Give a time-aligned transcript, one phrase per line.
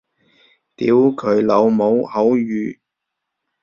[0.75, 2.79] 屌佢老母口語